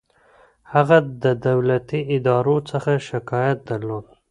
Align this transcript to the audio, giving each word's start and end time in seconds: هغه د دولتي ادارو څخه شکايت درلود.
هغه 0.73 0.97
د 1.23 1.25
دولتي 1.47 1.99
ادارو 2.15 2.57
څخه 2.71 2.91
شکايت 3.09 3.57
درلود. 3.69 4.05